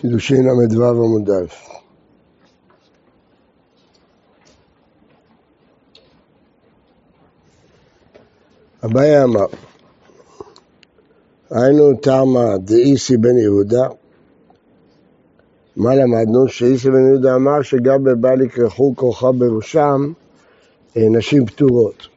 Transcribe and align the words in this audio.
קידושין 0.00 0.46
ל"ו 0.46 1.04
עמוד 1.04 1.30
א'. 1.30 1.46
אביי 8.84 9.24
אמר, 9.24 9.46
היינו 11.50 11.94
תמה 12.02 12.58
דאיסי 12.58 13.16
בן 13.16 13.36
יהודה, 13.36 13.88
מה 15.76 15.94
למדנו? 15.94 16.48
שאיסי 16.48 16.90
בן 16.90 17.06
יהודה 17.08 17.34
אמר 17.34 17.62
שגם 17.62 18.04
בבל 18.04 18.42
יקרחו 18.42 18.92
כוחה 18.96 19.32
בראשם 19.32 20.12
אה, 20.96 21.08
נשים 21.10 21.46
פטורות. 21.46 22.08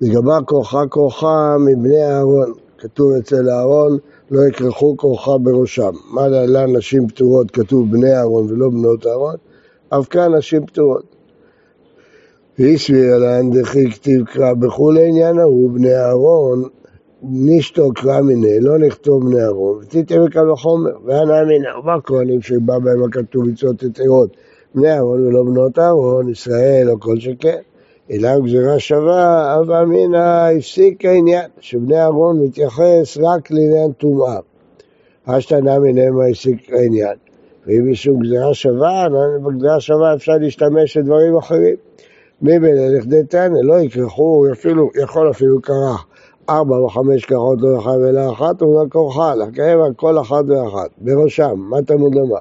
לגבי 0.00 0.30
כוחה 0.46 0.86
כוחה 0.88 1.56
מבני 1.66 2.04
אהרון, 2.04 2.52
כתוב 2.78 3.12
אצל 3.12 3.50
אהרון 3.50 3.98
לא 4.30 4.40
יכרכו 4.48 4.96
כוחה 4.96 5.38
בראשם. 5.38 5.92
מה 6.10 6.28
להלן 6.28 6.76
נשים 6.76 7.08
פטורות 7.08 7.50
כתוב 7.50 7.92
בני 7.92 8.12
אהרון 8.12 8.46
ולא 8.52 8.68
בנות 8.68 9.06
אהרון? 9.06 9.34
אף 9.88 10.08
כאן 10.08 10.34
נשים 10.34 10.66
פטורות. 10.66 11.16
והסביר 12.58 13.18
להן 13.18 13.50
דכי 13.50 13.90
כתיב 13.90 14.24
קרא 14.24 14.54
בכולי 14.54 15.08
עניין 15.08 15.38
ההוא 15.38 15.70
בני 15.70 15.94
אהרון 15.94 16.62
נשתו 17.22 17.92
קרא 17.94 18.20
מיני, 18.20 18.60
לא 18.60 18.78
נכתוב 18.78 19.30
בני 19.30 19.42
אהרון, 19.42 19.78
ותיתם 19.82 20.24
וקל 20.26 20.50
וחומר, 20.50 20.90
והנא 21.04 21.42
אמינא, 21.42 21.68
ארבע 21.68 21.96
כהנים 22.04 22.42
שבא 22.42 22.78
בהם 22.78 23.02
הכתוב 23.04 23.48
מצוות 23.48 23.82
יתרות, 23.82 24.36
בני 24.74 24.92
אהרון 24.92 25.26
ולא 25.26 25.44
בנות 25.44 25.78
אהרון, 25.78 26.30
ישראל 26.30 26.90
או 26.90 27.00
כל 27.00 27.20
שכן. 27.20 27.58
אלא 28.10 28.38
גזירה 28.40 28.78
שווה, 28.78 29.56
אב 29.58 29.70
אמינא 29.70 30.50
הפסיק 30.56 31.04
העניין, 31.04 31.50
שבני 31.60 32.00
אהרון 32.00 32.42
מתייחס 32.42 33.18
רק 33.20 33.50
לעניין 33.50 33.92
טומאה. 33.92 34.38
אשתנה 35.24 35.78
מנהמה 35.78 36.26
הפסיק 36.26 36.72
העניין. 36.72 37.16
ואם 37.66 37.92
יש 37.92 38.08
גזירה 38.08 38.54
שווה, 38.54 39.06
בגזירה 39.44 39.80
שווה 39.80 40.14
אפשר 40.14 40.32
להשתמש 40.40 40.96
לדברים 40.96 41.36
אחרים. 41.36 41.76
מבן 42.42 42.74
לכדי 42.98 43.24
תנא, 43.28 43.58
לא 43.62 43.80
יכרחו, 43.80 44.22
הוא 44.22 44.46
אפילו, 44.52 44.90
יכול 45.02 45.30
אפילו 45.30 45.62
קרח. 45.62 46.06
ארבע 46.48 46.76
או 46.76 46.88
חמש 46.88 47.24
קרחות 47.24 47.58
לא 47.60 47.76
יחד 47.78 47.98
אלא 48.08 48.32
אחת, 48.32 48.60
הוא 48.60 48.80
רק 48.80 48.92
כורחה, 48.92 49.34
לקרב 49.34 49.80
על 49.80 49.94
כל 49.96 50.20
אחת 50.20 50.44
ואחת, 50.48 50.90
בראשם, 50.98 51.54
מה 51.56 51.82
תלמוד 51.82 52.14
לומר? 52.14 52.36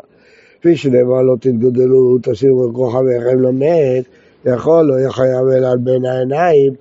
כפי 0.59 0.75
שנאמר 0.75 1.21
לא 1.21 1.35
תתגודלו, 1.39 2.17
תשימו 2.23 2.73
כרוחה 2.73 2.97
ויחם 2.97 3.39
למת, 3.39 4.05
יכול, 4.45 4.85
לא 4.85 4.93
יהיה 4.93 5.11
חייב 5.11 5.47
אלא 5.47 5.67
על 5.67 5.77
בין 5.77 6.05
העיניים, 6.05 6.73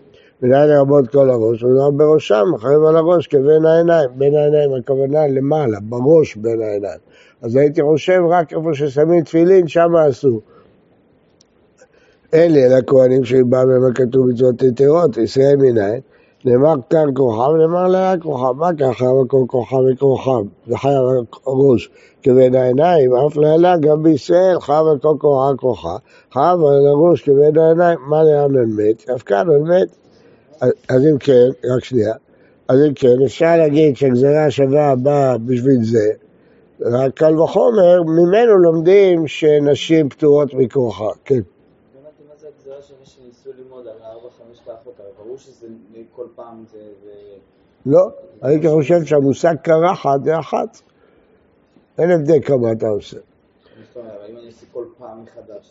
מנהל 0.42 0.68
לרבות 0.70 1.08
כל 1.08 1.30
הראש, 1.30 1.62
הוא 1.62 1.90
בראשם, 1.90 2.44
חייב 2.58 2.82
על 2.84 2.96
הראש 2.96 3.26
כבין 3.26 3.64
העיניים, 3.64 4.08
בין 4.14 4.34
העיניים 4.34 4.74
הכוונה 4.74 5.26
למעלה, 5.26 5.78
בראש 5.82 6.36
בין 6.36 6.62
העיניים. 6.62 6.98
אז 7.42 7.56
הייתי 7.56 7.82
חושב 7.82 8.20
רק 8.30 8.52
איפה 8.52 8.74
ששמים 8.74 9.22
תפילין, 9.22 9.68
שם 9.68 9.96
עשו. 10.08 10.40
אלה 12.34 12.78
הכהנים 12.78 13.24
שבא 13.24 13.64
בהם 13.64 13.84
הכתוב 13.90 14.26
מצוות 14.26 14.62
יתרות, 14.62 15.16
ישראל 15.16 15.56
מנין, 15.56 16.00
נאמר 16.44 16.74
כאן 16.90 17.08
כוכב, 17.14 17.56
נאמר 17.60 17.88
לה 17.88 18.14
כוכב, 18.22 18.52
מה 18.56 18.70
ככה, 18.80 19.04
כל 19.28 19.44
כוכב 19.46 19.76
וכוכב, 19.92 20.44
וחי 20.68 20.88
על 20.88 21.24
הראש 21.46 21.90
כבין 22.22 22.54
העיניים, 22.54 23.10
אף 23.14 23.36
לילה 23.36 23.76
גם 23.76 24.02
בישראל 24.02 24.60
חב 24.60 24.84
על 24.90 24.98
כל 24.98 25.14
כוכב 25.18 25.56
כוכב, 25.56 25.96
חב 26.32 26.58
על 26.68 26.86
הראש 26.86 27.22
כבין 27.22 27.58
העיניים, 27.58 27.98
מה 28.08 28.22
לאן 28.22 28.56
על 28.56 28.66
מת? 28.66 29.10
אף 29.10 29.22
כאן 29.22 29.50
על 29.50 29.60
מת. 29.60 29.96
אז 30.88 31.06
אם 31.06 31.18
כן, 31.18 31.48
רק 31.74 31.84
שנייה, 31.84 32.14
אז 32.68 32.78
אם 32.88 32.94
כן, 32.94 33.22
אפשר 33.24 33.56
להגיד 33.56 33.96
שהגזרה 33.96 34.46
השווה 34.46 34.94
באה 34.96 35.38
בשביל 35.38 35.84
זה, 35.84 36.08
רק 36.80 37.14
קל 37.14 37.40
וחומר, 37.40 38.02
ממנו 38.02 38.58
לומדים 38.58 39.26
שנשים 39.26 40.08
פטורות 40.08 40.54
מכוחה, 40.54 41.10
כן. 41.24 41.40
ברור 45.24 45.38
שזה 45.38 45.66
כל 46.16 46.26
פעם 46.34 46.64
זה... 46.72 46.78
לא, 47.86 48.10
הייתי 48.42 48.68
חושב 48.68 49.04
שהמושג 49.04 49.54
קרחת 49.62 50.24
זה 50.24 50.38
אחת. 50.38 50.80
אין 51.98 52.10
הבדל 52.10 52.40
כמה 52.44 52.72
אתה 52.72 52.88
עושה. 52.88 53.16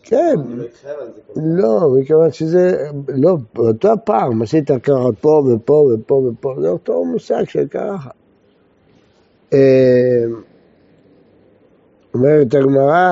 כן, 0.03 0.35
לא, 1.35 1.79
מכיוון 1.99 2.31
שזה, 2.31 2.89
לא, 3.07 3.35
באותו 3.53 3.89
פעם 4.05 4.41
עשית 4.41 4.71
קרחת 4.71 5.17
פה 5.21 5.43
ופה 5.53 5.87
ופה 5.93 6.13
ופה, 6.13 6.55
זה 6.61 6.69
אותו 6.69 7.05
מושג 7.05 7.43
של 7.43 7.67
קרחת. 7.67 8.11
אה, 9.53 10.23
אומרת 12.13 12.53
הגמרא, 12.53 13.11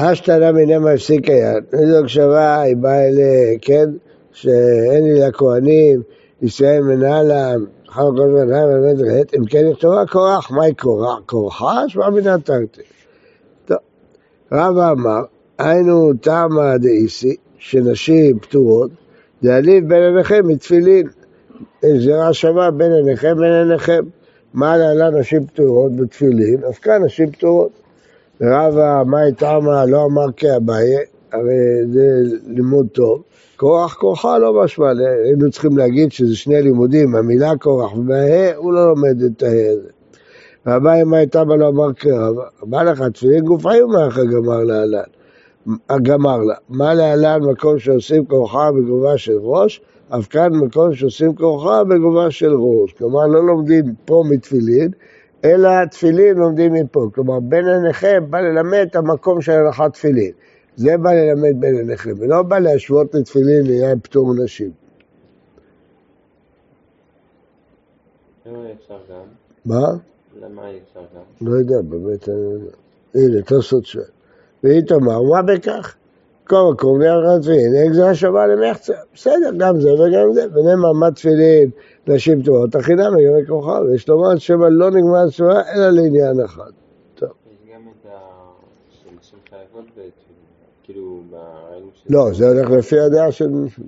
אשתנה 0.00 0.52
מנמה 0.52 0.90
הפסיק 0.90 1.28
היד. 1.30 1.64
איזו 1.72 1.98
הקשבה 1.98 2.60
היא 2.60 2.76
באה 2.76 3.08
אלי, 3.08 3.58
כן? 3.60 3.90
שאין 4.32 5.04
לי 5.04 5.20
לכהנים, 5.20 6.02
ישראל 6.42 6.80
מנהלם, 6.82 7.64
חל 7.88 8.02
כל 8.16 8.44
באמת 8.46 8.96
רהט, 9.00 9.34
אם 9.34 9.44
כן 9.44 9.66
יכתובה 9.70 10.06
כורח, 10.06 10.50
מהי 10.50 10.72
כורח? 10.78 11.18
כורחה? 11.26 11.88
שמע 11.88 12.10
מינה 12.10 12.38
תרתי. 12.38 12.80
טוב, 13.64 13.78
רבא 14.52 14.92
אמר, 14.92 15.20
היינו 15.58 16.12
תמה 16.20 16.78
דאיסי, 16.78 17.36
שנשים 17.58 18.38
פטורות, 18.38 18.90
להעליב 19.42 19.88
בין 19.88 20.02
עיניכם 20.02 20.46
מתפילין. 20.46 21.06
גזירה 21.84 22.32
שווה 22.32 22.70
בין 22.70 22.92
עיניכם 22.92 23.36
בין 23.38 23.52
עיניכם. 23.52 24.02
מה 24.54 24.76
להלן 24.76 25.18
נשים 25.18 25.46
פטורות 25.46 25.96
בתפילין? 25.96 26.64
אף 26.70 26.78
כאן 26.78 27.04
נשים 27.04 27.30
פטורות. 27.30 27.85
ורבא, 28.40 29.02
מאי 29.06 29.32
תמה, 29.32 29.84
לא 29.86 30.04
אמר 30.04 30.26
כאביי, 30.36 30.96
הרי 31.32 31.86
זה 31.92 32.22
לימוד 32.46 32.86
טוב. 32.92 33.22
כורח 33.56 33.94
כורחה 33.94 34.38
לא 34.38 34.62
משמע, 34.62 34.86
היינו 35.24 35.50
צריכים 35.50 35.78
להגיד 35.78 36.12
שזה 36.12 36.36
שני 36.36 36.62
לימודים, 36.62 37.14
המילה 37.14 37.52
כורח 37.60 37.92
והה, 38.06 38.56
הוא 38.56 38.72
לא 38.72 38.88
לומד 38.88 39.22
את 39.22 39.42
הה 39.42 39.70
הזה. 39.70 39.88
ואביי 40.66 41.04
מאי 41.04 41.26
תמה 41.26 41.56
לא 41.56 41.68
אמר 41.68 41.92
כרבא, 41.92 42.42
בא 42.62 42.82
לך 42.82 43.02
תפילין 43.02 43.44
גופי 43.44 43.82
ומאחר 43.82 44.24
גמר 44.24 44.64
להלן. 44.64 45.02
גמר 46.02 46.38
לה. 46.38 46.54
מה 46.68 46.94
להלן 46.94 47.42
מקום 47.42 47.78
שעושים 47.78 48.26
כורחה 48.26 48.72
בגובה 48.72 49.18
של 49.18 49.38
ראש? 49.40 49.80
אף 50.08 50.28
כאן 50.28 50.54
מקום 50.54 50.94
שעושים 50.94 51.34
כורחה 51.34 51.84
בגובה 51.84 52.30
של 52.30 52.54
ראש. 52.54 52.92
כלומר, 52.92 53.26
לא 53.26 53.46
לומדים 53.46 53.84
פה 54.04 54.24
מתפילין, 54.30 54.90
אלא 55.44 55.84
תפילין 55.84 56.36
לומדים 56.36 56.72
מפה. 56.72 57.08
כלומר, 57.14 57.40
בין 57.40 57.68
עיניכם 57.68 58.24
בא 58.30 58.40
ללמד 58.40 58.86
את 58.90 58.96
המקום 58.96 59.40
של 59.42 59.52
הלכת 59.52 59.92
תפילין. 59.92 60.32
זה 60.76 60.96
בא 60.96 61.12
ללמד 61.12 61.60
בין 61.60 61.76
עיניכם, 61.76 62.12
ולא 62.18 62.42
בא 62.42 62.58
להשוות 62.58 63.14
לתפילין 63.14 63.66
לעניין 63.66 64.00
פטור 64.00 64.34
נשים. 64.44 64.70
מה? 69.64 69.80
למה 70.40 70.68
אי 70.68 70.78
אפשר 70.88 71.00
גם? 71.00 71.48
לא 71.48 71.56
יודע, 71.56 71.82
באמת 71.82 72.28
אני 72.28 72.36
לא 72.36 72.50
יודע. 72.50 72.70
הנה, 73.14 73.42
תוספות 73.42 73.86
שואל. 73.86 74.04
והיא 74.64 74.82
תאמר, 74.82 75.22
מה 75.22 75.42
בכך? 75.42 75.95
כל 76.46 76.70
מקום 76.72 77.00
ליד 77.00 77.42
תפילין, 77.42 77.74
אין 77.74 77.92
גזרה 77.92 78.14
שווה 78.14 78.46
למחצה. 78.46 78.94
בסדר, 79.14 79.50
גם 79.56 79.80
זה 79.80 79.92
וגם 79.92 80.32
זה. 80.32 80.46
ונאמר, 80.54 80.92
מה 80.92 81.10
תפילין 81.10 81.70
נשים 82.06 82.42
פטורות, 82.42 82.74
החינם 82.74 83.16
לגבי 83.16 83.46
כוכב, 83.48 83.82
יש 83.94 84.08
לומר 84.08 84.36
שמא 84.36 84.66
לא 84.70 84.90
נגמר 84.90 85.24
התשובה 85.26 85.62
אלא 85.74 85.90
לעניין 85.90 86.40
אחד. 86.40 86.70
טוב. 87.14 87.28
יש 87.28 87.74
גם 87.74 87.80
את 87.80 88.06
ה... 88.06 88.18
שנשים 88.90 89.38
חייבות 89.50 89.84
כאילו. 90.82 91.20
לא, 92.10 92.32
זה 92.32 92.48
הולך 92.48 92.70
לפי 92.70 93.00
הדעה 93.00 93.32
של 93.32 93.48
מישהו. 93.48 93.84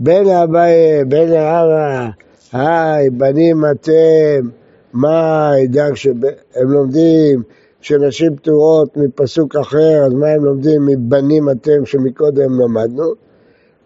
בן 0.00 0.26
אביי, 0.26 1.04
בן 1.04 1.32
אבא, 1.32 2.08
היי, 2.52 3.10
בנים 3.10 3.64
אתם, 3.70 4.48
מה 4.92 5.50
הידע 5.50 5.86
שהם 5.94 6.20
לומדים 6.54 7.42
שנשים 7.80 8.36
פטורות 8.36 8.96
מפסוק 8.96 9.56
אחר, 9.56 10.02
אז 10.06 10.12
מה 10.12 10.28
הם 10.28 10.44
לומדים 10.44 10.86
מבנים 10.86 11.50
אתם 11.50 11.86
שמקודם 11.86 12.60
למדנו? 12.60 13.12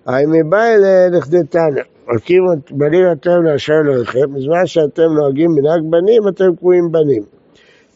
האם 0.07 0.51
בא 0.51 0.65
אלה 0.65 1.09
לכדי 1.09 1.45
תנא, 1.51 1.81
הקים 2.09 2.43
בנים 2.71 3.05
אתם 3.13 3.43
לאשר 3.43 3.73
אלוהיכם, 3.85 4.35
בזמן 4.35 4.67
שאתם 4.67 5.13
נוהגים 5.15 5.51
מנהג 5.51 5.83
בנים, 5.91 6.29
אתם 6.29 6.57
קרויים 6.57 6.93
בנים. 6.93 7.23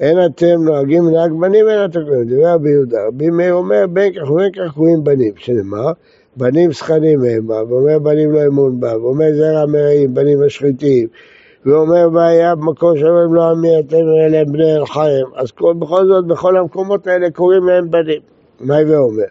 אין 0.00 0.19
אתם 0.26 0.64
נוהגים 0.64 1.04
מנהג 1.04 1.32
בנים, 1.40 1.69
אין 1.69 1.84
אתם 1.84 2.00
קרויים. 2.04 2.25
דברי 2.25 2.44
רבי 2.44 2.70
יהודה, 2.70 2.99
רבי 3.08 3.31
מאיר 3.31 3.54
אומר, 3.54 3.87
בין 3.87 4.12
כך 4.12 4.31
ובין 4.31 4.52
כך 4.52 4.75
קרויים 4.75 5.04
בנים, 5.04 5.32
שנאמר, 5.37 5.92
בנים 6.37 6.72
סכנים 6.72 7.20
הם 7.25 7.49
ואומר 7.49 7.99
בנים 7.99 8.32
לא 8.32 8.46
אמון 8.46 8.81
בה, 8.81 8.99
ואומר 8.99 9.26
זרע 9.37 9.66
מרעים, 9.66 10.14
בנים 10.14 10.46
משחיתים, 10.46 11.08
ואומר 11.66 12.08
והיה 12.12 12.54
במקום 12.54 12.96
שאומרים 12.98 13.34
לא 13.34 13.50
עמי 13.50 13.78
אתם 13.78 13.96
אלה 13.96 14.44
בני 14.44 14.76
אל 14.76 14.86
חיים, 14.86 15.26
אז 15.34 15.48
בכל 15.78 16.06
זאת 16.06 16.26
בכל 16.26 16.56
המקומות 16.56 17.06
האלה 17.06 17.30
קוראים 17.30 17.66
להם 17.66 17.90
בנים. 17.90 18.20
מה 18.60 18.78
הווה 18.78 18.98
אומר? 18.98 19.24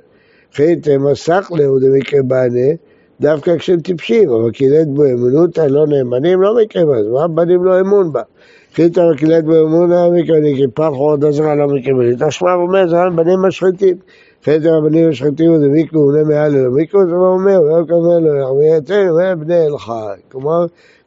חיתם 0.53 1.11
מסך 1.11 1.51
לאו 1.55 1.79
דמקרה 1.79 2.23
בנה, 2.23 2.69
דווקא 3.21 3.57
כשהם 3.57 3.79
טיפשים, 3.79 4.29
אבל 4.29 4.51
קילט 4.51 4.87
בו 4.87 5.05
אמונותא 5.05 5.61
לא 5.61 5.87
נאמנים, 5.87 6.41
לא 6.41 6.55
מקיים 6.61 6.89
אז, 6.89 7.07
מה 7.07 7.27
בנים 7.27 7.63
לא 7.63 7.79
אמון 7.79 8.11
בה? 8.11 8.21
חיתא 8.73 8.99
וקילט 8.99 9.43
בו 9.43 9.61
אמונה, 9.61 10.09
מקיימים, 10.09 10.55
כי 10.55 10.67
פח 10.73 10.89
עוד 10.91 11.25
עזרה 11.25 11.55
לא 11.55 11.67
מקיימים. 11.67 12.15
תשמע 12.27 12.53
אומר, 12.53 12.87
זה 12.87 12.95
בנים 13.15 13.39
משחיתים. 13.41 13.95
חטא 14.43 14.67
הבנים 14.67 15.09
משחיתים 15.09 15.51
וזה 15.51 15.67
מיקרו 15.67 16.01
ובני 16.01 16.23
מעל 16.23 16.51
ללא 16.51 16.71
מיקרו, 16.71 17.05
זה 17.05 17.13
מה 17.13 17.27
אומר, 17.27 17.61
ולא 17.61 17.85
כמובן 17.87 18.23
לו 18.23 18.35
יחמי 18.35 18.77
יתנו, 18.77 19.39
בני 19.39 19.65
אל 19.65 19.77
חי. 19.77 20.15
כלומר, 20.31 20.65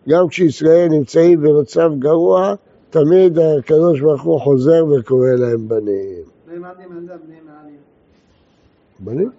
גם 0.09 0.29
כשישראל 0.29 0.89
נמצאים 0.89 1.41
במצב 1.41 1.91
גרוע, 1.99 2.55
תמיד 2.91 3.39
הקדוש 3.39 4.01
ברוך 4.01 4.23
הוא 4.23 4.41
חוזר 4.41 4.85
וקורא 4.87 5.29
להם 5.29 5.69
בנים. 5.69 6.23
בנים? 9.01 9.31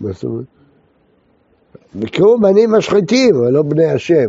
מה 0.00 0.12
זאת 0.12 0.24
אומרת? 0.24 0.44
וקראו 1.96 2.40
בנים 2.40 2.72
משחיתים, 2.72 3.34
אבל 3.34 3.52
לא 3.52 3.62
בני 3.62 3.90
השם. 3.90 4.26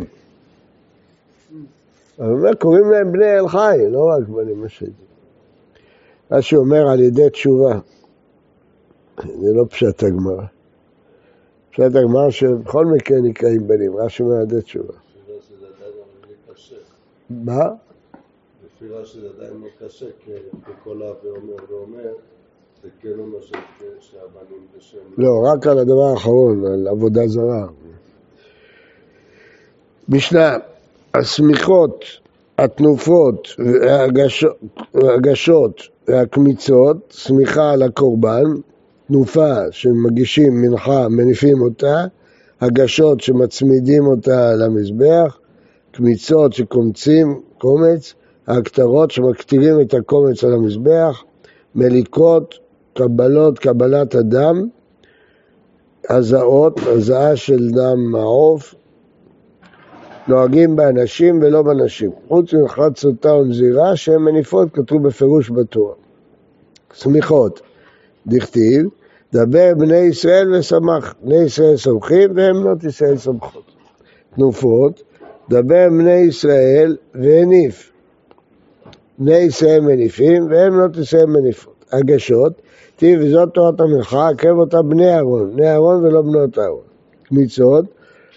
אבל 2.18 2.30
אומר, 2.32 2.54
קוראים 2.54 2.90
להם 2.90 3.12
בני 3.12 3.38
אל 3.38 3.48
חי, 3.48 3.78
לא 3.90 4.04
רק 4.04 4.28
בנים 4.28 4.64
משחיתים. 4.64 5.06
רש"י 6.30 6.56
אומר 6.56 6.88
על 6.88 7.00
ידי 7.00 7.30
תשובה, 7.30 7.78
זה 9.22 9.52
לא 9.54 9.64
פשט 9.70 10.02
הגמרא. 10.02 10.44
פשט 11.70 11.82
הגמרא 11.82 12.30
שבכל 12.30 12.86
מקרה 12.86 13.20
נקראים 13.20 13.66
בנים, 13.66 13.96
רש"י 13.96 14.22
אומר 14.22 14.36
על 14.36 14.42
ידי 14.42 14.62
תשובה. 14.62 15.05
מה? 17.30 17.64
לפי 18.64 18.88
רש"י 18.88 19.20
זה 19.20 19.28
עדיין 19.36 19.60
לא 19.60 19.86
קשה, 19.86 20.06
כי 20.24 20.32
כל 20.84 21.02
אב 21.02 21.14
ואומר 21.24 21.56
ואומר, 21.70 22.12
זה 22.82 22.88
כן 23.00 23.18
אומר 23.18 23.38
שהבנים 24.00 24.66
זה 24.74 24.80
שם... 24.80 24.98
לא, 25.18 25.30
רק 25.52 25.66
על 25.66 25.78
הדבר 25.78 26.10
האחרון, 26.12 26.66
על 26.66 26.88
עבודה 26.88 27.26
זרה. 27.26 27.66
משנה, 30.08 30.56
השמיכות, 31.14 32.04
התנופות, 32.58 33.48
והגשות 34.94 35.80
והקמיצות, 36.08 36.96
שמיכה 37.10 37.70
על 37.72 37.82
הקורבן, 37.82 38.44
תנופה 39.06 39.54
שמגישים 39.70 40.62
מנחה, 40.62 41.08
מניפים 41.08 41.62
אותה, 41.62 42.04
הגשות 42.60 43.20
שמצמידים 43.20 44.06
אותה 44.06 44.52
למזבח, 44.54 45.38
קמיצות 45.96 46.52
שקומצים 46.52 47.40
קומץ, 47.58 48.14
ההקטרות 48.46 49.10
שמקטירים 49.10 49.80
את 49.80 49.94
הקומץ 49.94 50.44
על 50.44 50.52
המזבח, 50.52 51.24
מליקות, 51.74 52.54
קבלות, 52.94 53.58
קבלת 53.58 54.14
הדם, 54.14 54.68
הזעות, 56.10 56.80
הזעה 56.86 57.36
של 57.36 57.68
דם 57.70 58.14
העוף, 58.14 58.74
נוהגים 60.28 60.76
באנשים 60.76 61.38
ולא 61.42 61.62
בנשים. 61.62 62.10
חוץ 62.28 62.54
ממחרת 62.54 62.96
סוטה 62.96 63.34
ונזירה 63.34 63.96
שהן 63.96 64.22
מניפות, 64.22 64.68
כתוב 64.72 65.02
בפירוש 65.02 65.50
בתורה. 65.50 65.94
סמיכות, 66.94 67.60
דכתיב, 68.26 68.86
דבר 69.32 69.72
בני 69.78 69.98
ישראל 69.98 70.54
ושמח. 70.54 71.14
בני 71.22 71.42
ישראל 71.42 71.76
סומכים 71.76 72.30
והם 72.34 72.62
בנות 72.62 72.84
ישראל 72.84 73.16
סומכות. 73.16 73.64
תנופות, 74.34 75.02
דבר 75.50 75.86
בני 75.90 76.16
ישראל 76.16 76.96
והניף. 77.14 77.92
בני 79.18 79.36
ישראל 79.36 79.80
מניפים 79.80 80.46
והם 80.50 80.72
בנות 80.72 80.96
ישראל 80.96 81.26
מניפות. 81.26 81.84
הגשות, 81.92 82.52
תראי 82.96 83.16
וזאת 83.20 83.48
תורת 83.54 83.80
המלאכה, 83.80 84.28
הקרב 84.28 84.58
אותה 84.58 84.82
בני 84.82 85.14
אהרון, 85.14 85.56
בני 85.56 85.70
אהרון 85.70 86.04
ולא 86.04 86.22
בנות 86.22 86.58
אהרון. 86.58 86.84
קמיצות, 87.22 87.84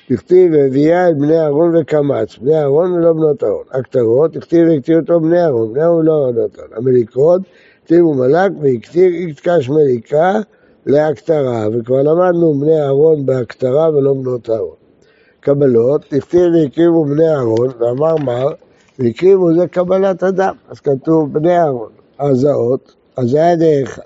תכתיב 0.10 0.52
והביאה 0.54 1.10
את 1.10 1.18
בני 1.18 1.40
אהרון 1.40 1.76
וקמץ, 1.76 2.38
בני 2.38 2.56
אהרון 2.56 2.94
ולא 2.94 3.14
בנות 3.14 3.44
אהרון. 3.44 3.64
הקטרות, 3.72 4.34
תכתיב 4.34 4.68
והקטיר 4.68 5.00
אותו 5.00 5.20
בני 5.20 5.42
אהרון, 5.42 5.74
בני 5.74 5.84
אהרון 5.84 6.00
ולא 6.00 6.32
בנות 6.32 6.60
אהרון. 6.60 6.72
המליקות, 6.76 7.42
תכתיב 7.82 8.06
ומלק 8.06 8.52
והקטיר 8.62 9.14
יקטקש 9.14 9.70
מליקה 9.70 10.40
להקטרה, 10.86 11.68
וכבר 11.74 12.02
למדנו 12.02 12.54
בני 12.54 12.82
אהרון 12.82 13.26
בהקטרה 13.26 13.90
ולא 13.90 14.14
בנות 14.14 14.50
אהרון. 14.50 14.79
קבלות, 15.40 16.06
תכתיב 16.10 16.54
והקריבו 16.54 17.06
בני 17.06 17.30
אהרון, 17.30 17.70
ואמר 17.80 18.16
מר, 18.16 18.48
והקריבו 19.00 19.54
זה 19.54 19.68
קבלת 19.68 20.24
אדם, 20.24 20.56
אז 20.70 20.80
כתוב 20.80 21.34
בני 21.34 21.58
אהרון. 21.58 21.92
הזעות, 22.20 22.96
אז 23.18 23.34
היה 23.34 23.56
דרך 23.56 24.00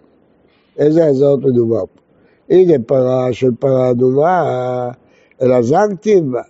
איזה 0.78 1.06
הזעות 1.06 1.40
מדובר 1.40 1.86
פה? 1.86 2.02
הנה 2.50 2.74
פרה 2.86 3.34
של 3.34 3.52
פרה 3.60 3.92
אדומה, 3.92 4.90
אלא 5.42 5.62
זגתי 5.62 6.22
בה. 6.22 6.42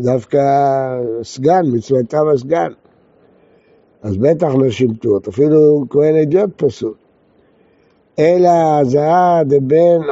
דווקא 0.00 0.40
סגן, 1.22 1.62
מצוותם 1.72 2.28
הסגן. 2.34 2.72
אז 4.02 4.16
בטח 4.16 4.54
לא 4.54 4.70
שימטו, 4.70 5.18
אפילו 5.28 5.84
כהן 5.90 6.16
אדיוט 6.16 6.50
פסול. 6.56 6.94
אלא 8.18 8.78
הזעה 8.80 9.42
דבין 9.44 10.02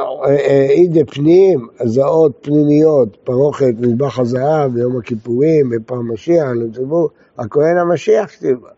אי 0.69 0.87
דפנים, 0.87 1.67
הזעות 1.79 2.31
פנימיות, 2.41 3.17
פרוכת 3.23 3.73
מזבח 3.79 4.19
הזהב 4.19 4.73
ביום 4.73 4.97
הכיפורים, 4.97 5.69
בפעם 5.69 6.13
משיח, 6.13 6.47
לציבור, 6.55 7.09
הכהן 7.37 7.77
המשיח 7.77 8.31
כתיבה. 8.31 8.69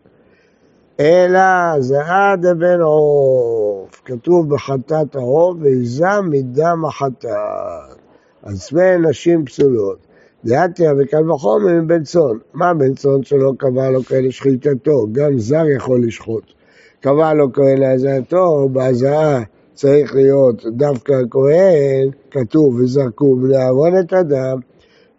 אלא 1.00 1.40
זעה 1.80 2.36
דבין 2.36 2.80
עוף, 2.80 4.02
כתוב 4.04 4.54
בחטאת 4.54 5.16
העוף, 5.16 5.56
ועיזה 5.60 6.20
מדם 6.30 6.84
החטאת. 6.84 7.30
אז 8.42 8.62
שני 8.62 8.98
נשים 9.08 9.44
פסולות. 9.44 9.98
דעתיה 10.44 10.92
וקל 10.98 11.30
וחומר 11.30 11.72
מבן 11.82 12.02
צאן. 12.02 12.38
מה 12.54 12.74
בן 12.74 12.94
צאן 12.94 13.22
שלא 13.22 13.52
קבע 13.58 13.90
לו 13.90 14.02
כאלה 14.02 14.32
שחיטתו? 14.32 15.06
גם 15.12 15.38
זר 15.38 15.64
יכול 15.76 16.06
לשחוט. 16.06 16.57
קבע 17.00 17.34
לו 17.34 17.52
כהן 17.52 17.78
להזעתו, 17.78 18.68
בהזעה 18.72 19.42
צריך 19.74 20.14
להיות 20.14 20.66
דווקא 20.66 21.12
הכהן, 21.12 22.10
כתוב 22.30 22.74
וזרקו 22.74 23.36
בני 23.36 23.56
אהרון 23.56 23.98
את 24.00 24.12
הדם, 24.12 24.58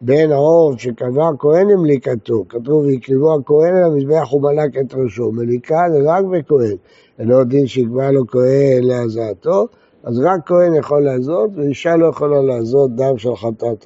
בן 0.02 0.32
עוף 0.32 0.80
שקבע 0.80 1.30
כהן 1.40 1.70
עם 1.70 1.86
ליקתו, 1.86 2.44
כתוב 2.50 2.86
ויקריבו 2.86 3.36
הכהן 3.36 3.76
על 3.76 3.84
המזבח 3.84 4.34
ומלק 4.34 4.78
את 4.78 4.94
ראשו, 4.94 5.32
מליקה 5.32 5.84
זה 5.92 6.00
רק 6.06 6.24
בכהן, 6.26 6.76
אינו 7.20 7.44
דין 7.44 7.68
שיקבע 7.68 8.12
לו 8.12 8.28
כהן 8.28 8.84
להזעתו, 8.84 9.68
אז 10.04 10.20
רק 10.20 10.40
כהן 10.46 10.76
יכול 10.76 11.04
לעזות 11.04 11.50
ואישה 11.56 11.96
לא 11.96 12.06
יכולה 12.06 12.42
לעזות 12.42 12.96
דם 12.96 13.18
של 13.18 13.36
חטאת 13.36 13.86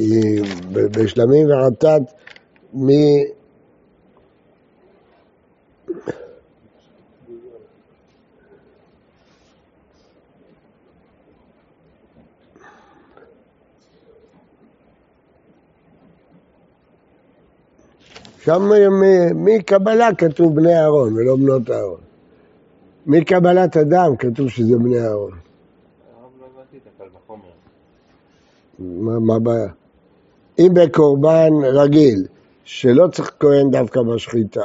עוף. 0.00 0.60
בשלמים 0.72 1.46
וחטאת 1.50 2.02
מ... 2.74 2.88
שם 18.44 18.70
מקבלה 19.34 20.14
כתוב 20.14 20.56
בני 20.56 20.74
אהרון 20.76 21.14
ולא 21.14 21.36
בנות 21.36 21.70
אהרון. 21.70 22.00
מקבלת 23.06 23.76
אדם 23.76 24.16
כתוב 24.16 24.48
שזה 24.48 24.76
בני 24.76 24.98
אהרון. 24.98 25.32
מה 28.78 29.34
הבעיה? 29.36 29.79
אם 30.60 30.74
בקורבן 30.74 31.52
רגיל, 31.62 32.26
שלא 32.64 33.06
צריך 33.12 33.32
כהן 33.40 33.70
דווקא 33.70 34.00
בשחיטה, 34.02 34.64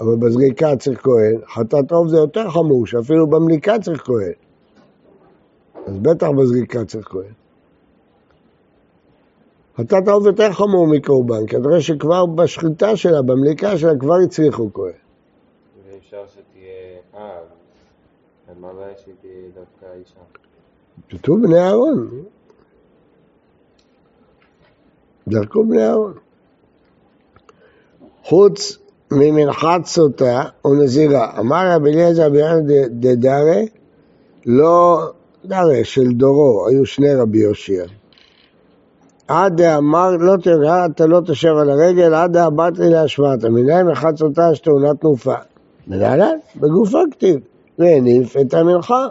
אבל 0.00 0.16
בזריקה 0.16 0.76
צריך 0.76 1.00
כהן, 1.02 1.40
חטאת 1.54 1.92
עוף 1.92 2.08
זה 2.08 2.16
יותר 2.16 2.50
חמור, 2.50 2.86
שאפילו 2.86 3.26
במליקה 3.26 3.78
צריך 3.78 4.02
כהן. 4.02 4.32
אז 5.86 5.98
בטח 5.98 6.28
בזריקה 6.38 6.84
צריך 6.84 7.08
כהן. 7.08 7.32
חטאת 9.76 10.08
העוף 10.08 10.26
יותר 10.26 10.52
חמור 10.52 10.86
מקורבן, 10.86 11.46
כנראה 11.46 11.80
שכבר 11.80 12.26
בשחיטה 12.26 12.96
שלה, 12.96 13.22
במליקה 13.22 13.78
שלה, 13.78 13.98
כבר 14.00 14.16
הצליחו 14.24 14.72
כהן. 14.72 14.92
ואפשר 15.86 16.24
שתהיה 16.26 16.98
אב, 17.14 17.44
אז 18.48 18.54
מה 18.60 18.70
הבעיה 18.70 18.94
שתהיה 18.98 19.32
דווקא 19.54 19.86
אישה? 19.98 20.20
כתוב 21.10 21.42
בני 21.42 21.58
אהרון. 21.58 22.08
דרכו 25.30 25.64
בני 25.64 25.86
אהרון. 25.86 26.12
חוץ 28.24 28.78
ממנחת 29.10 29.84
סוטה 29.84 30.42
ונזירה. 30.64 31.38
אמר 31.38 31.70
רבי 31.74 31.90
אליעזר 31.90 32.28
בירן 32.28 32.60
דדרי, 32.88 33.68
לא 34.46 35.00
דרי 35.44 35.84
של 35.84 36.12
דורו, 36.12 36.66
היו 36.68 36.86
שני 36.86 37.14
רבי 37.14 37.38
יושיע. 37.38 37.84
עד 39.28 39.56
דאמר 39.56 40.10
לא 40.10 40.36
תרגע, 40.42 40.86
אתה 40.86 41.06
לא 41.06 41.20
תשב 41.26 41.54
על 41.60 41.70
הרגל, 41.70 42.14
עד 42.14 42.32
דאמרת 42.32 42.78
לי 42.78 42.90
להשוואת. 42.90 43.44
מנין 43.44 43.86
מחצותה 43.86 44.48
יש 44.52 44.58
תאונת 44.58 45.00
תנופה. 45.00 45.34
מנהלן, 45.86 46.38
בגופו 46.56 46.98
כתיב, 47.10 47.40
והניף 47.78 48.36
את 48.36 48.54
המנחה. 48.54 49.06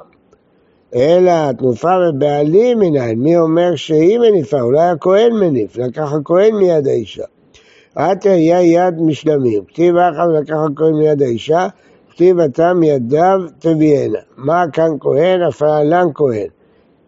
אלא 0.96 1.52
תנופה 1.52 1.94
ובעלים 2.10 2.80
מנין, 2.80 3.20
מי 3.20 3.38
אומר 3.38 3.76
שהיא 3.76 4.20
מניפה? 4.20 4.62
אולי 4.62 4.90
הכהן 4.90 5.34
מניף, 5.34 5.78
לקח 5.78 6.14
הכהן 6.14 6.56
מיד 6.56 6.88
האישה. 6.88 7.24
עתה 7.96 8.30
היה 8.30 8.62
יד 8.62 9.02
משלמים, 9.02 9.64
כתיב 9.68 9.96
אחת 9.98 10.28
לקח 10.42 10.56
הכהן 10.72 10.94
מיד 10.94 11.22
האישה, 11.22 11.68
כתיב 12.12 12.40
אתה 12.40 12.74
מידיו 12.74 13.40
תביאנה. 13.60 14.20
מה 14.38 14.64
כאן 14.74 14.90
כהן? 15.00 15.40
להלן 15.62 16.08
כהן. 16.14 16.48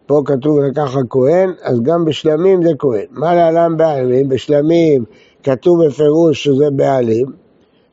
פה 0.06 0.22
כתוב 0.24 0.58
לקח 0.60 0.96
הכהן, 0.96 1.52
אז 1.62 1.80
גם 1.80 2.04
בשלמים 2.04 2.62
זה 2.62 2.70
כהן. 2.78 3.06
מה 3.10 3.34
להלן 3.34 3.76
בעלים? 3.76 4.28
בשלמים 4.28 5.04
כתוב 5.42 5.86
בפירוש 5.86 6.44
שזה 6.44 6.70
בעלים, 6.70 7.26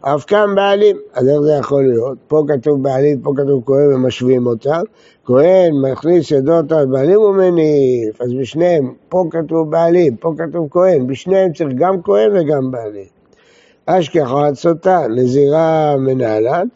אף 0.01 0.25
כאן 0.25 0.55
בעלים. 0.55 0.97
אז 1.13 1.27
איך 1.27 1.39
זה 1.41 1.51
יכול 1.59 1.87
להיות? 1.87 2.17
פה 2.27 2.43
כתוב 2.47 2.83
בעלים, 2.83 3.21
פה 3.21 3.33
כתוב 3.37 3.63
כהן 3.65 3.93
ומשווים 3.93 4.47
אותם. 4.47 4.81
כהן 5.25 5.73
מכניס 5.81 6.31
ידות 6.31 6.71
על 6.71 6.85
בעלים 6.85 7.19
ומניף, 7.19 8.21
אז 8.21 8.33
בשניהם, 8.33 8.93
פה 9.09 9.25
כתוב 9.31 9.71
בעלים, 9.71 10.15
פה 10.15 10.33
כתוב 10.37 10.67
כהן, 10.71 11.07
בשניהם 11.07 11.53
צריך 11.53 11.69
גם 11.75 12.01
כהן 12.01 12.31
וגם 12.33 12.71
בעלים. 12.71 13.05
אשכחה 13.85 14.53
סוטה, 14.53 15.07
נזירה 15.07 15.97
מנהלן, 15.97 16.67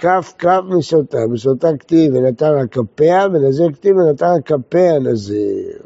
כף 0.00 0.34
כף 0.38 0.60
מסוטה, 0.68 1.18
מסוטה 1.26 1.68
כתיב 1.78 2.14
ונתן 2.14 2.54
לה 2.54 2.66
כפיה, 2.66 3.26
ונזיר 3.32 3.72
כתיב 3.72 3.96
ונתן 3.96 4.26
לה 4.26 4.40
כפיה 4.40 4.98
נזיר. 4.98 5.78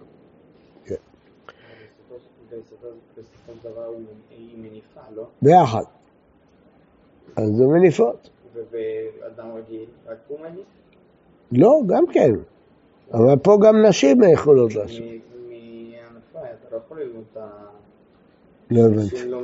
כן. 0.84 0.94
ביחד. 5.42 5.82
אז 7.36 7.48
זה 7.56 7.66
מניפות. 7.66 8.28
ובאדם 8.54 9.46
רגיל, 9.56 9.84
רק 10.08 10.16
הוא 10.28 10.38
מניף? 10.40 10.66
לא, 11.52 11.80
גם 11.86 12.04
כן. 12.12 12.30
אבל 13.12 13.36
פה 13.42 13.58
גם 13.62 13.86
נשים 13.86 14.22
יכולות 14.32 14.74
לעשות. 14.74 15.00
מהענפה, 15.00 16.38
אתה 16.38 16.68
לא 16.72 16.80
יכול 16.86 17.00
ללמוד 17.00 17.24
את 17.32 17.36
ה... 17.36 17.46
לא 18.70 18.80
הבנתי. 18.80 19.28
לא. 19.28 19.40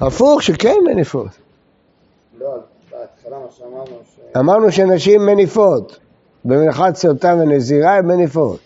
הפוך, 0.00 0.42
שכן 0.42 0.76
מניפות. 0.86 1.28
לא, 2.38 2.56
בהתחלה 2.90 3.38
מה 3.38 3.50
שאמרנו, 3.50 4.00
ש... 4.04 4.36
אמרנו 4.36 4.72
שנשים 4.72 5.20
מניפות. 5.26 5.98
במנחת 6.44 6.94
סוטה 6.94 7.34
ונזירה 7.40 7.96
הן 7.96 8.06
מניפות. 8.06 8.60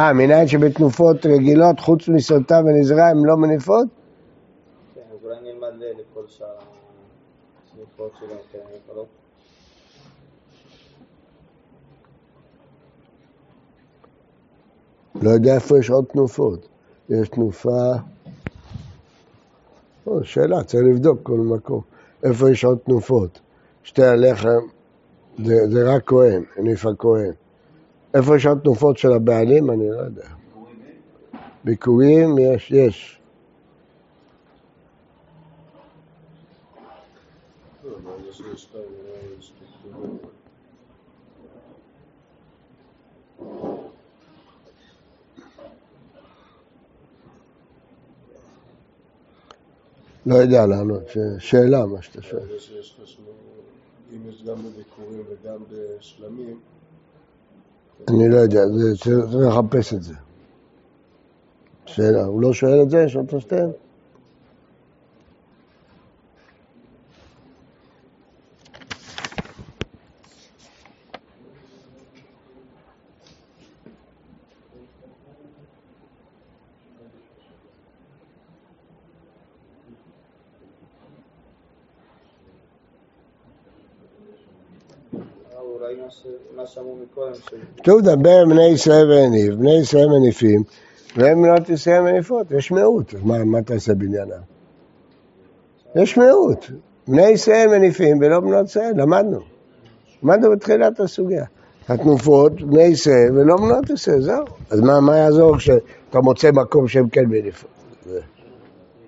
אה, 0.00 0.12
מנין 0.12 0.48
שבתנופות 0.48 1.26
רגילות, 1.26 1.80
חוץ 1.80 2.08
מסוטה 2.08 2.60
ונזירה, 2.64 3.10
הן 3.10 3.16
לא 3.24 3.36
מניפות? 3.36 3.86
כן, 4.94 5.00
אז 5.12 5.24
אולי 5.24 5.36
נלמד 5.42 5.68
הסמיכות 6.40 8.12
שלו, 8.20 8.36
כן, 8.52 8.58
יכולות. 8.84 9.06
לא 15.22 15.30
יודע 15.30 15.54
איפה 15.54 15.78
יש 15.78 15.90
עוד 15.90 16.04
תנופות. 16.04 16.68
יש 17.08 17.28
תנופה... 17.28 17.92
או, 20.06 20.24
שאלה, 20.24 20.64
צריך 20.64 20.82
לבדוק 20.90 21.18
כל 21.22 21.38
מקום. 21.38 21.80
איפה 22.22 22.50
יש 22.50 22.64
עוד 22.64 22.78
תנופות? 22.78 23.40
שתי 23.84 24.02
הלחם 24.02 24.60
זה, 25.44 25.54
זה 25.70 25.94
רק 25.94 26.02
כהן, 26.06 26.44
הניף 26.56 26.86
הכהן. 26.86 27.32
איפה 28.14 28.36
יש 28.36 28.46
עוד 28.46 28.58
תנופות 28.58 28.98
של 28.98 29.12
הבעלים? 29.12 29.70
אני 29.70 29.90
לא 29.90 29.96
יודע. 29.96 30.28
ביקורים 31.64 32.38
יש, 32.38 32.70
יש. 32.70 33.20
לא, 37.84 37.98
ברגע 37.98 38.32
שיש 38.32 38.62
שתיים, 38.62 38.84
נראה 38.84 39.18
לי 39.22 39.38
יש 39.38 39.52
תיקונים. 39.58 40.18
לא 50.26 50.34
יודע 50.34 50.66
לענות, 50.66 51.02
שאלה 51.38 51.86
מה 51.86 52.02
שאתה 52.02 52.22
שואל. 52.22 52.42
אם 54.12 54.28
יש 54.28 54.42
גם 54.44 54.56
בביקורים 54.56 55.22
וגם 55.30 55.58
בשלמים, 55.70 56.58
אני 58.08 58.28
לא 58.28 58.36
יודע, 58.36 58.60
צריך 59.00 59.34
לחפש 59.34 59.94
את 59.94 60.02
זה. 60.02 60.14
שאלה, 61.86 62.24
הוא 62.24 62.42
לא 62.42 62.52
שואל 62.52 62.82
את 62.82 62.90
זה? 62.90 63.02
יש 63.06 63.16
אותו 63.16 63.40
שתיהן? 63.40 63.70
אולי 85.82 85.94
מה 86.56 86.66
שאמרו 86.66 86.96
מקודם. 87.02 87.32
כתוב 87.76 88.00
דבר 88.00 88.44
בני 88.50 88.68
ישראל 88.68 89.10
והניב, 89.10 89.54
בני 89.54 89.74
ישראל 89.80 90.06
מניפים, 90.08 90.62
והם 91.16 91.42
בנות 91.42 91.68
ישראל 91.68 92.00
מניפות, 92.00 92.50
יש 92.50 92.70
מיעוט, 92.70 93.14
אז 93.14 93.22
מה, 93.22 93.44
מה 93.44 93.62
תעשה 93.62 93.94
בעניינם? 93.94 94.40
יש 95.94 96.16
מיעוט, 96.18 96.64
בני 97.08 97.26
ישראל 97.28 97.68
מניפים 97.68 98.18
ולא 98.20 98.40
בנות 98.40 98.66
ישראל, 98.66 98.92
למדנו. 98.96 99.40
למדנו 100.22 100.50
בתחילת 100.52 101.00
הסוגיה. 101.00 101.44
התנופות, 101.88 102.52
בני 102.62 102.82
ישראל 102.82 103.28
ולא 103.34 103.56
בנות 103.56 103.90
ישראל, 103.90 104.20
זהו. 104.20 104.44
אז 104.70 104.80
מה, 104.80 105.00
מה 105.00 105.16
יעזור 105.16 105.56
כשאתה 105.58 106.20
מוצא 106.22 106.50
מקום 106.52 106.88
שהם 106.88 107.08
כן 107.08 107.24
מניפות? 107.28 107.70
זה- 108.06 108.20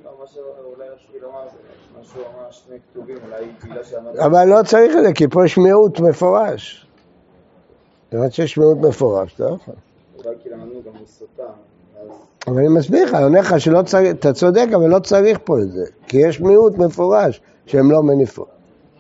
לא, 0.05 0.11
מה 0.21 0.27
שאולי 0.27 0.49
רציתי 0.89 1.19
לומר, 1.23 1.39
זה 1.45 1.57
מה 1.99 2.05
שהוא 2.05 2.23
אמר, 2.23 2.44
שני 2.55 2.77
כתובים, 2.91 3.17
אולי 3.27 3.45
בגלל 3.65 3.85
שאמרת... 3.85 4.17
אבל 4.17 4.45
לא 4.45 4.63
צריך 4.63 4.97
את 4.97 5.03
זה, 5.05 5.13
כי 5.13 5.29
פה 5.29 5.45
יש 5.45 5.59
מיעוט 5.59 6.01
מפורש. 6.01 6.87
זאת 8.13 8.33
שיש 8.33 8.59
מיעוט 8.59 8.79
מפורש, 8.79 9.35
אתה 9.35 9.45
לא 9.45 9.55
יכול. 9.55 9.75
אולי 10.19 10.37
כי 10.43 10.49
למדנו 10.49 10.83
גם 10.87 10.93
מסוטה, 11.03 11.43
אז... 11.43 12.09
אבל 12.47 12.59
אני 12.59 12.69
מסביר 12.69 13.05
לך, 13.05 13.15
אני 13.15 13.25
אומר 13.25 13.41
לך 13.41 13.61
שלא 13.61 13.83
צריך, 13.83 14.11
אתה 14.11 14.33
צודק, 14.33 14.67
אבל 14.75 14.89
לא 14.89 14.99
צריך 14.99 15.39
פה 15.45 15.59
את 15.59 15.71
זה, 15.71 15.85
כי 16.07 16.17
יש 16.17 16.41
מיעוט 16.41 16.79
מפורש 16.79 17.41
שהם 17.67 17.91
לא 17.91 18.03
מניפות. 18.03 18.49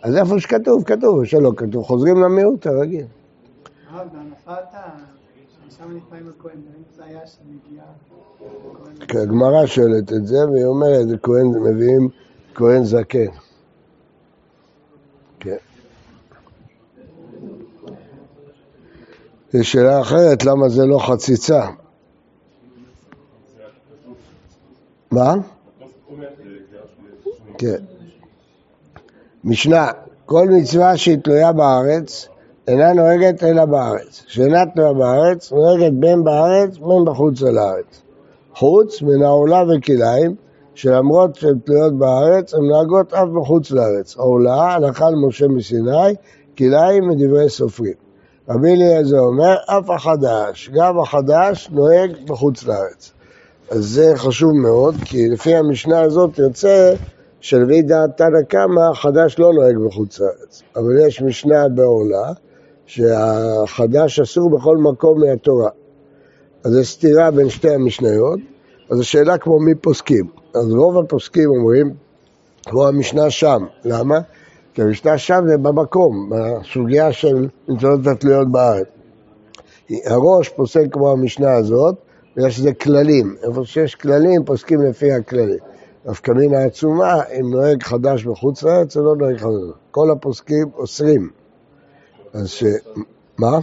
אז 0.02 0.16
איפה 0.16 0.40
שכתוב, 0.40 0.84
כתוב, 0.84 1.24
שלא 1.24 1.52
כתוב, 1.56 1.84
חוזרים 1.84 2.16
למיעוט 2.22 2.66
הרגיל. 2.66 3.06
הגמרא 9.10 9.66
שואלת 9.66 10.12
את 10.12 10.26
זה, 10.26 10.36
והיא 10.52 10.64
אומרת, 10.64 11.06
כהן, 11.22 11.46
מביאים 11.46 12.08
כהן 12.54 12.84
זקן. 12.84 13.30
כן. 15.40 15.56
יש 19.54 19.72
שאלה 19.72 20.00
אחרת, 20.00 20.44
למה 20.44 20.68
זה 20.68 20.86
לא 20.86 20.98
חציצה? 20.98 21.66
מה? 25.10 25.34
כן. 27.58 27.76
משנה, 29.44 29.90
כל 30.26 30.48
מצווה 30.48 30.96
שהיא 30.96 31.18
תלויה 31.18 31.52
בארץ, 31.52 32.28
אינה 32.68 32.92
נוהגת 32.92 33.42
אלא 33.42 33.64
בארץ. 33.64 34.22
שאינה 34.26 34.66
תלויה 34.74 34.92
בארץ, 34.92 35.52
נוהגת 35.52 35.92
בין 35.92 36.24
בארץ 36.24 36.78
בין 36.78 37.04
בחוץ 37.06 37.42
על 37.42 37.58
הארץ. 37.58 38.02
חוץ 38.54 39.02
מן 39.02 39.22
העולה 39.22 39.62
וכליים, 39.68 40.34
שלמרות 40.74 41.34
שהן 41.34 41.58
תלויות 41.64 41.98
בארץ, 41.98 42.54
הן 42.54 42.64
נוהגות 42.64 43.12
אף 43.12 43.28
בחוץ 43.28 43.70
לארץ. 43.70 44.16
העולה, 44.16 44.74
הלכה 44.74 45.10
למשה 45.10 45.48
מסיני, 45.48 46.14
כליים 46.58 47.08
מדברי 47.08 47.48
סופרים. 47.48 48.03
רבי 48.48 48.72
אליעזר 48.72 49.18
אומר, 49.18 49.56
אף 49.66 49.90
החדש, 49.90 50.70
גם 50.74 50.98
החדש 50.98 51.68
נוהג 51.72 52.10
בחוץ 52.26 52.64
לארץ. 52.64 53.12
אז 53.70 53.84
זה 53.84 54.12
חשוב 54.16 54.52
מאוד, 54.52 54.94
כי 55.04 55.28
לפי 55.28 55.54
המשנה 55.54 56.00
הזאת 56.00 56.38
יוצא 56.38 56.94
שלפי 57.40 57.82
דעת 57.82 58.16
תנא 58.16 58.42
קמא, 58.48 58.80
החדש 58.90 59.38
לא 59.38 59.52
נוהג 59.52 59.76
בחוץ 59.86 60.20
לארץ. 60.20 60.62
אבל 60.76 61.06
יש 61.06 61.22
משנה 61.22 61.68
בעולה, 61.68 62.32
שהחדש 62.86 64.20
אסור 64.20 64.50
בכל 64.50 64.76
מקום 64.76 65.20
מהתורה. 65.20 65.70
אז 66.64 66.72
זו 66.72 66.84
סתירה 66.84 67.30
בין 67.30 67.48
שתי 67.48 67.70
המשניות, 67.70 68.40
אז 68.90 69.00
השאלה 69.00 69.38
כמו 69.38 69.60
מי 69.60 69.74
פוסקים. 69.74 70.26
אז 70.54 70.72
רוב 70.72 70.98
הפוסקים 70.98 71.50
אומרים, 71.50 71.94
כמו 72.66 72.86
המשנה 72.86 73.30
שם. 73.30 73.64
למה? 73.84 74.18
כי 74.74 74.82
המשנה 74.82 75.18
שם 75.18 75.44
זה 75.48 75.58
במקום, 75.58 76.30
בסוגיה 76.30 77.12
של 77.12 77.48
מצוות 77.68 78.06
התלויות 78.06 78.52
בארץ. 78.52 78.86
הראש 80.04 80.48
פוסק 80.48 80.84
כמו 80.92 81.10
המשנה 81.10 81.52
הזאת, 81.52 81.94
בגלל 82.36 82.50
שזה 82.50 82.74
כללים. 82.74 83.36
איפה 83.42 83.64
שיש 83.64 83.94
כללים, 83.94 84.44
פוסקים 84.44 84.82
לפי 84.82 85.12
הכללים. 85.12 85.58
נפקא 86.06 86.32
מינה 86.32 86.64
עצומה, 86.64 87.22
אם 87.40 87.50
נוהג 87.50 87.82
חדש 87.82 88.24
בחוץ 88.24 88.62
לארץ, 88.62 88.96
או 88.96 89.02
לא 89.02 89.16
נוהג 89.16 89.36
חדש. 89.36 89.50
כל 89.90 90.10
הפוסקים 90.10 90.70
אוסרים. 90.74 91.30
אז 92.32 92.48
ש... 92.48 92.64
מה? 93.38 93.50
לא. 93.50 93.60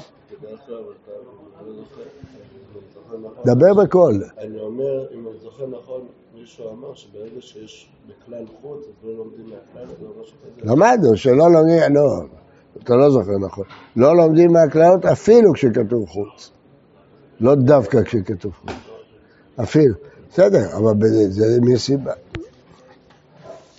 דבר 3.46 3.74
בקול. 3.84 4.24
אני 4.38 4.60
אומר, 4.60 5.06
אם 5.14 5.28
אני 5.28 5.38
זוכר 5.44 5.68
נכון, 5.68 6.02
מישהו 6.42 6.72
אמר 6.72 6.94
שברגע 6.94 7.42
שיש 7.42 7.90
בכלל 8.08 8.46
חוץ, 8.62 8.80
אז 8.88 8.94
לא 9.04 9.14
לומדים 9.18 9.46
מהכלל, 9.46 9.96
או 10.06 10.22
משהו 10.22 10.34
כזה. 10.42 10.72
למדנו 10.72 11.18
שלא 11.18 11.52
לומדים, 11.52 11.96
לא, 11.96 12.24
אתה 12.84 12.96
לא 12.96 13.10
זוכר 13.10 13.38
נכון. 13.38 13.66
לא 13.96 14.16
לומדים 14.18 14.52
מהכללות 14.52 15.06
אפילו 15.06 15.54
כשכתוב 15.54 16.10
חוץ. 16.10 16.52
לא 17.40 17.56
דווקא 17.56 18.04
כשכתוב 18.04 18.52
חוץ. 18.54 18.72
אפילו. 19.64 19.96
בסדר, 20.30 20.78
אבל 20.78 20.94
זה 21.30 21.62
מסיבה. 21.62 22.14